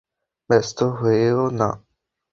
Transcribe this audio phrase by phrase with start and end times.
[0.49, 1.69] ব্যাস্ত হয়ো না।